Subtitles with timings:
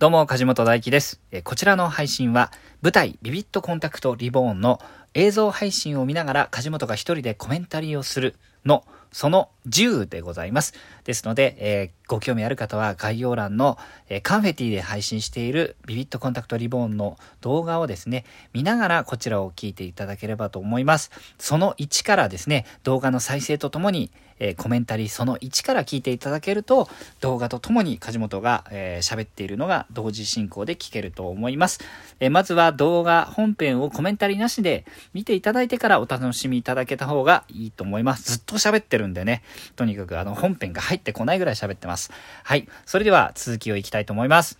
[0.00, 1.20] どうも、梶本大輝です。
[1.42, 2.52] こちらの配信は、
[2.82, 4.80] 舞台ビビットコンタクトリボーンの
[5.12, 10.74] 映像配信を見ながら梶本が一人でコメンタリーをするの、その10でございます。
[11.04, 13.76] ですので、えーご興味ある方は概要欄の、
[14.08, 21.10] えーカンフェティで配信しているビビットコンタクトリボーンの動画をですね、見ながらこちらを聞いていただければと思います。
[21.38, 26.88] その1からですね、動画の再生とともに、えーコメンタリーその1から聞いていただけると、
[27.20, 31.80] 動画とともに梶本が喋、えー喋っているのが同時進行で聞けると思います。
[32.20, 38.32] えーまずは動画本編をコメンタリーなしで見ていただいてからお楽しみいただけた方がいいと思います。
[38.32, 39.42] ずっと喋ってるるんでね、
[39.76, 42.10] とにかくあの本編が入ってこないぐらい喋ってます。
[42.44, 42.68] はい。
[42.84, 44.58] それでは続きをいきたいと思います。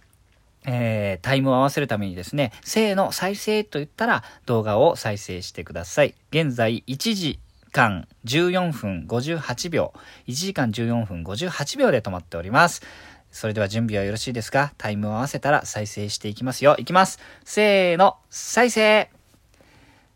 [0.66, 6.14] えータイムを合わせるためにですね、せーの、再生と言ったら動画を再生してください。
[6.30, 7.38] 現在1時
[7.73, 9.92] 間14分58秒、
[10.27, 12.83] 1時間14分58秒で止まっております。
[13.30, 14.73] それでは準備はよろしいですか？
[14.78, 16.77] タイムを合わせたら再生していきますよ。
[16.78, 17.19] いきます。
[17.45, 19.11] せーの、再生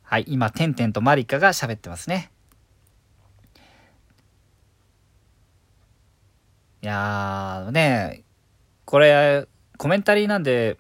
[0.03, 2.32] はい、今、てんてんとマリカが喋ってますね。
[6.83, 8.25] いやー、ね
[8.85, 9.47] これ、
[9.79, 10.79] コメンタリーなんで、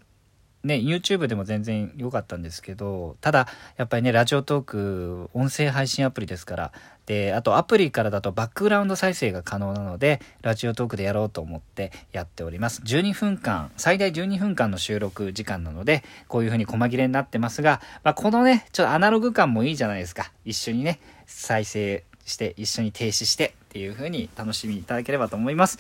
[0.65, 6.73] ね、YouTube でも全然良かったんですけど、ただ、やっぱりね、ラジオトーク、音声配信アプリですから、
[7.07, 12.83] で、あとアプリからだとバックグラウンド再生が可能なので、ラジオトークでやろうと思ってやっております。
[12.83, 20.33] 12分間、最大12分間の収録時間なので、こういう風に細切れになってますが、まあ、このね、ちょっとアナログ感もいいじゃないですか。
[20.45, 25.79] 一緒にね、再生して、一緒に停止してっていう風に楽しみいただければと思います。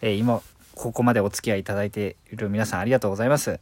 [0.00, 0.40] えー今、
[0.76, 3.58] ここまでお付き合いいただいている皆さんありがとうございます。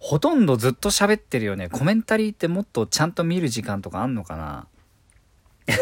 [0.00, 1.68] ほとんどずっと喋ってるよね。
[1.68, 4.66] コメンタリーってもっとちゃんと見る時間とかあんのかな？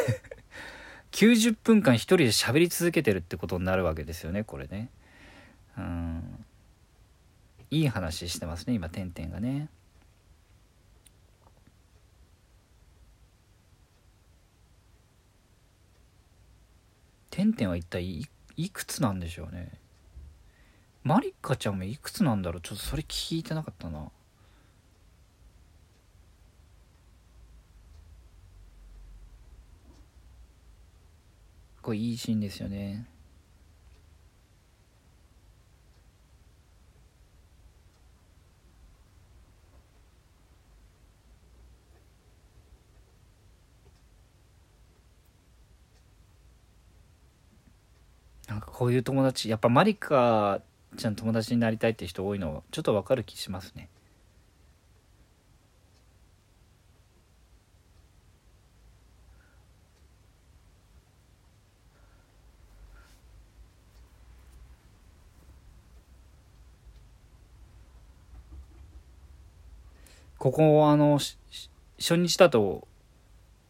[1.13, 4.91] 90分間一人で喋り続けてるってことになるわけですよね、これね。
[5.79, 6.45] うん。
[7.71, 9.69] いい話してますね、今、てんてんがね。
[17.47, 18.27] 原点は一体
[18.57, 19.71] いくつなんでしょうね？
[21.05, 22.61] マリカちゃんもいくつなんだろう？
[22.61, 24.11] ちょっとそれ聞いてなかったな。
[31.83, 33.07] これいいシーンですよね。
[48.77, 50.61] こういう友達やっぱマリカ
[50.99, 53.89] ちゃん友達になりたいって人多いのちょっとわかる気しますね。
[70.37, 72.87] ここあのしし初日だと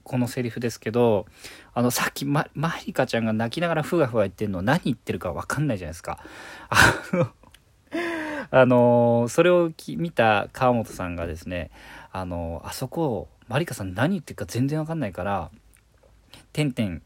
[0.06, 1.26] このセリフですけど
[1.74, 6.20] あのさっきママリカちゃんが泣きながらふがふが言ってるの何言ってるか分かんないじゃないですか。
[6.68, 7.28] あの
[8.52, 11.70] あのそれをき見た川本さんがですね
[12.12, 15.50] あのあそこマリカさん何言ってるか全然分かんないから
[16.52, 17.02] 「てんてん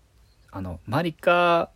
[0.52, 1.70] あのマリカ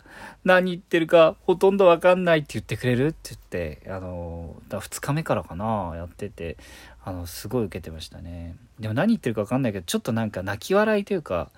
[0.44, 6.58] 何言ってるかほとんど分かんないって言ってくれる?」って言ってあのだ2日目からかなやってて
[7.06, 8.56] あのすごい受けてましたね。
[8.80, 11.50] でも何言ってるか分かんないけどちょっとなんか泣き笑いというか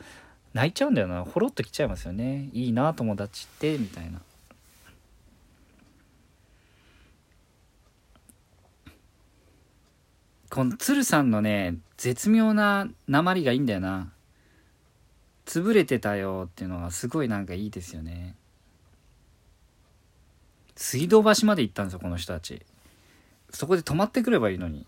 [0.55, 1.25] 泣いちゃうんだよな。
[1.25, 2.49] ほろっときちゃいますよね。
[2.53, 4.21] いいな友達ってみたいな。
[10.51, 14.11] この鶴さんのね絶妙な鉛がいいんだよな。
[15.45, 18.35] 潰れてたよっていうのがすごいなんかいいですよね。
[20.75, 22.67] 水道橋まで行ったんですよこの人たち。
[23.51, 24.87] そこで止まってくればいいのに。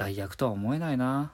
[0.00, 1.30] 代役とは思えないな。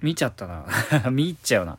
[0.00, 0.64] 見ちゃったな。
[1.12, 1.76] 見入っちゃうな。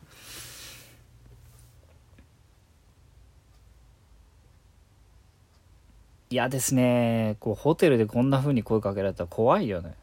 [6.34, 9.94] 嫌ですねこうホテルでこんな風に声かけられたら怖いよね。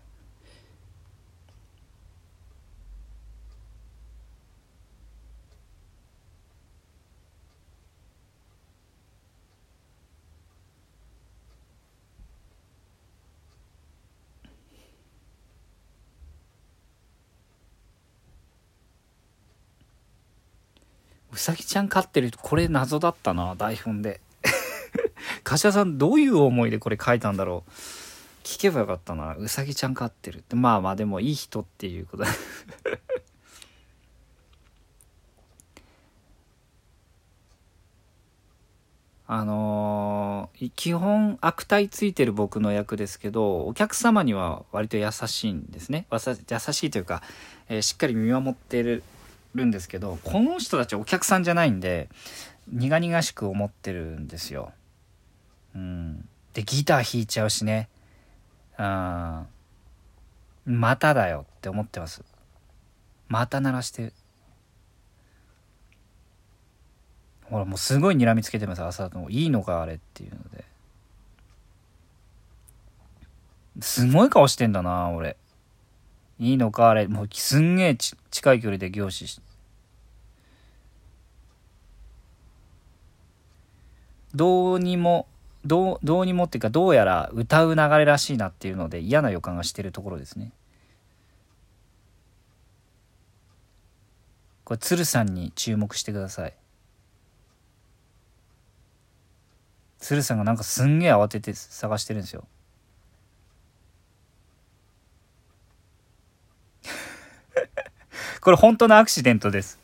[21.33, 24.21] うさぎちゃん飼ってるこれ謎だったな台本で。
[25.43, 27.71] 柏さんどういう思いでこれ書いたんだろう？
[28.43, 29.35] 聞けばよかったな。
[29.35, 30.55] うさぎちゃん飼ってるって。
[30.55, 32.23] まあまあでもいい人っていうこと。
[39.27, 46.05] あのー、基本悪態ついてる僕の役ですけどお客様には割と優しいんですね。
[46.11, 47.23] 優しいというか、
[47.69, 49.03] えー、しっかり見守ってる
[49.57, 52.09] んですけどこの人たちお客さんじゃないんで
[52.67, 54.73] 苦々しく思ってるんですよ。
[55.75, 57.89] うん、でギター弾いちゃうしね。
[58.77, 59.45] うん
[60.65, 62.23] まただよって思ってます。
[63.27, 64.13] また鳴らして
[67.45, 70.65] ほらもうすごい睨みつけてます朝のいいのかあれっていうので。
[73.81, 75.37] すごい顔してんだな俺。
[76.39, 77.07] いいのかあれ。
[77.07, 79.41] もうすんげえ近い距離で凝視して
[84.33, 85.27] どうにも
[85.65, 90.51] どうどうにもっていうかどうやら歌う流れらしいなっていうので嫌な予感がしてるところですね。
[94.63, 96.53] これ鶴さんに注目してください。
[99.99, 102.47] 鶴さんがなんかすんげえ慌てて探してるんですよ。
[108.41, 109.79] これ本当のアクシデントです。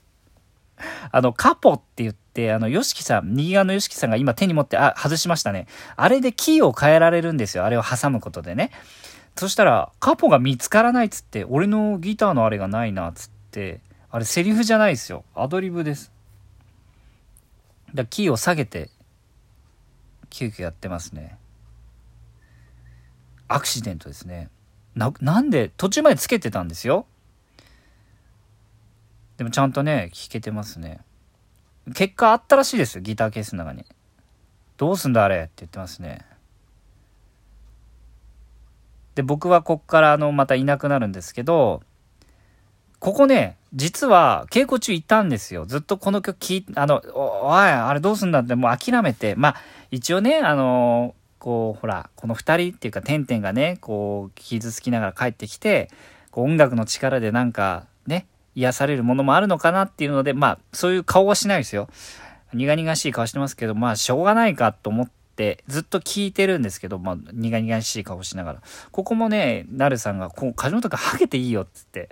[1.11, 5.67] あの、カポって言って、あの、ヨシキさん、右側のヨシキさんが今手に持って、あ、外しましたね。
[5.95, 7.65] あれでキーを変えられるんですよ。
[7.65, 8.71] あれを挟むことでね。
[9.35, 15.25] そしたら、カポが見つからないっつって、俺のギターのあれがないなっつって、あれセリフじゃないですよ。
[15.35, 16.11] アドリブです。
[17.93, 18.89] だキーを下げて、
[20.29, 21.37] 急遽やってますね。
[23.47, 24.49] アクシデントですね。
[24.95, 27.05] な、なんで、途中までつけてたんですよ。
[29.37, 30.99] でもちゃんとね、弾けてますね。
[31.93, 33.85] 結果あったらしいですよ、ギターケースの中に。
[34.77, 36.25] どうすんだあれって言ってますね。
[39.15, 41.81] で、僕はこっからあの、またいなくなるんですけど、
[42.99, 45.65] ここね、実は稽古中いたんですよ。
[45.65, 49.55] ずっとこの曲聴いあの、おい、あれどうすんだってもう諦めて、まあ、
[49.91, 55.89] 一応ね、あのこう、ほら、この二人っていうか、てんてんがね、こう、傷つきながら帰ってきて、
[56.31, 58.25] こう音楽の力でなんか、ね、
[58.57, 61.87] 癒されるものもあるのかなっていうので、まあ、そういう顔はしないですよ。
[62.53, 68.61] 苦々しい顔してますけど、まあ、しょうがないかと思って、ずっと聞いてるんですけど、まあ、苦々しい顔しながら。
[68.91, 72.09] ここもね、なるさんが、こう、梶本がハゲていいよっつって。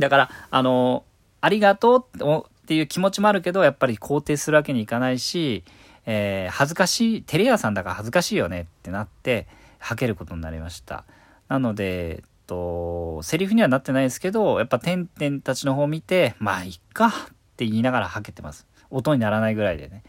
[0.00, 1.04] だから、あの、
[1.40, 5.62] ありがとうっていう気持ちもあるけど、やっぱり肯定するわけにいかないし、
[6.06, 9.46] えー、恥ずかしい、テレ屋さんだから恥ずかしいよねってなって、
[9.78, 11.04] はけることになりました。
[11.48, 17.12] なので、と、セリフにはなってないですけど、やっぱてんてんたちの方を見て、まあ、いっかっ
[17.56, 18.66] て言いながらはけてます。
[18.90, 20.02] 音にならないぐらいでね。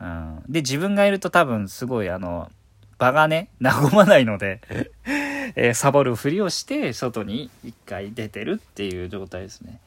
[0.00, 2.50] うん、で、自分がいると多分すごいあの、
[2.98, 4.60] 場がね、和まないので
[5.54, 9.80] えー、サボるふりをして外に一回出てるっていう状態ですね。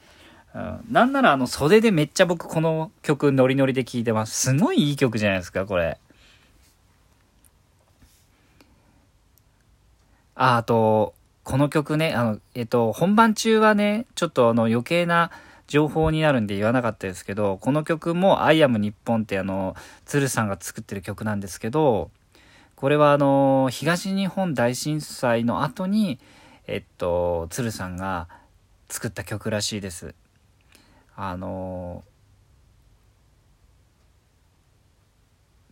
[0.53, 4.51] うん、なんならあの袖でめっちゃ僕この曲ノリノリで聴いてます。
[4.51, 5.97] すごいいい曲じゃないですか、これ。
[10.35, 15.31] あ、あと、この曲ね、あの、えっと、本番中はね、ちょっとあの余計な
[15.67, 22.11] 情報になるんで言わなかったですけど、この曲も I am 日本ってあの、鶴さんが作ってる曲なんですけど、
[22.75, 26.19] これはあの、東日本大震災の後に、
[26.67, 28.27] えっと、鶴さんが
[28.89, 30.13] 作った曲らしいです。
[31.15, 32.03] あの、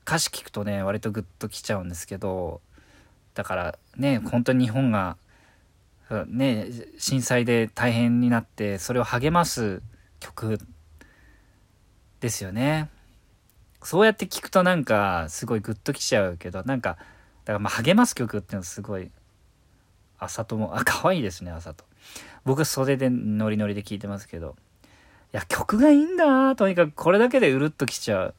[0.06, 2.62] 歌詞聞くとね、割とグッときちゃうんですけど、
[3.36, 5.18] だからね、本当に日本が
[6.28, 9.82] ね、震災で大変になってそれを励ます
[10.20, 10.60] 曲
[12.20, 12.90] ですよね。
[13.84, 16.98] そうやって聞くとなんかすごいグッときちゃうけどなんか
[17.46, 19.10] だからまあ励ます曲っていうのはすごい
[20.18, 21.86] 朝ともあ可愛いですね朝と。
[22.44, 24.56] 僕は袖でノリノリで聞いてますけど。
[25.32, 26.94] いや曲がいいんだとにかく。
[26.94, 28.36] これだけでうるっときちゃう。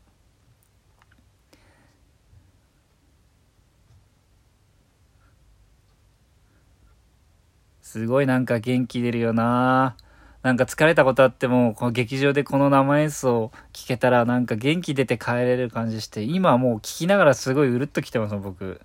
[7.90, 9.96] すごいなんか元気出るよな
[10.44, 18.80] なんか疲れたことあっても、この劇場でこの生演奏聴けたらなんか元気出て帰れる感じして、今はもう聴きながらすごいうるっときてます僕。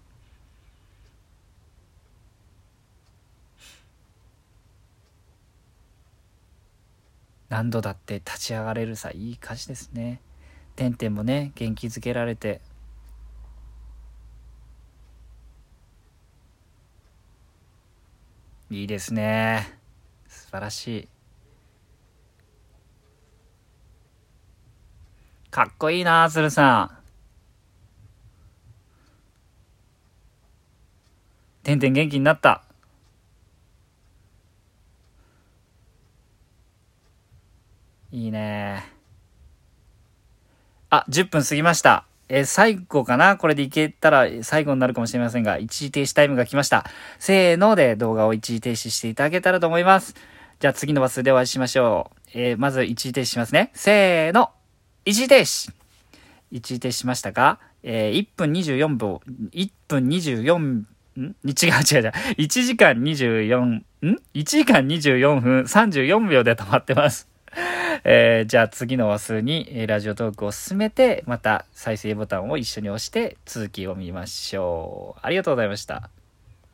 [7.50, 10.20] 何度だって立ち上がれるさ、いい歌詞ですね。
[10.76, 12.60] てんてんもね、元気づけられて、
[18.76, 19.80] いいですね。
[20.28, 21.08] 素晴らしい。
[25.50, 26.92] かっこいいな、鶴さ
[31.64, 31.64] ん。
[31.64, 32.66] てんてん元気になった。
[38.12, 38.92] いいね。
[40.90, 42.06] あ、10分過ぎました。
[42.28, 43.38] えー、最後かな？
[43.38, 46.86] これでいけたら最後になるかもしれませんが、一時停止タイムが来ました。
[47.20, 50.16] せーので動画を一時停止していただけたらと思います。
[50.60, 52.30] じゃあ次のバスでお会いしましょう。
[52.34, 53.72] えー、まず一時停止しますね。
[53.74, 54.52] せーの。
[55.06, 55.72] 一時停止。
[56.52, 57.60] 一時停止しましたか？
[57.84, 60.88] えー、1分24秒、1分24、ん？
[61.18, 62.12] 違う違う違う。
[62.40, 67.30] 1時間24、ん ?1 時間24分34秒で止まってます。
[68.08, 75.20] えー、じゃあ次の話数に、ラジオトークを進めて、また再生ボタンを一緒に押して続きを見ましょう。
[75.24, 76.15] ありがとうございました。